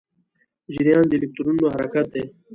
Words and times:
جریان 0.73 1.05
د 1.07 1.11
الکترونونو 1.17 1.65
حرکت 1.73 2.05
دی. 2.13 2.23